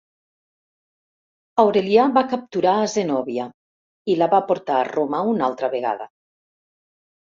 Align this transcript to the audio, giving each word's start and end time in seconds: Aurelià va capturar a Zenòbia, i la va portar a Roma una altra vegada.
Aurelià 1.65 2.07
va 2.17 2.25
capturar 2.33 2.75
a 2.79 2.89
Zenòbia, 2.95 3.49
i 4.15 4.19
la 4.25 4.33
va 4.35 4.43
portar 4.51 4.83
a 4.83 4.91
Roma 4.93 5.25
una 5.37 5.51
altra 5.55 5.75
vegada. 5.81 6.15